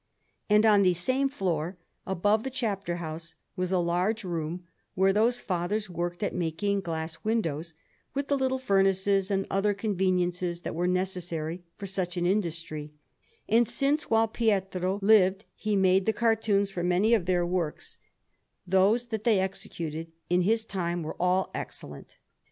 [0.49, 4.63] And on the same floor, above the chapter house, was a large room
[4.95, 7.75] where those fathers worked at making glass windows,
[8.15, 12.93] with the little furnaces and other conveniences that were necessary for such an industry;
[13.47, 17.99] and since while Pietro lived he made the cartoons for many of their works,
[18.65, 22.17] those that they executed in his time were all excellent.